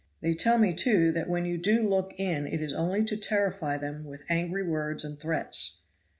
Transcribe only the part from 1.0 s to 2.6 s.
that when you do look in it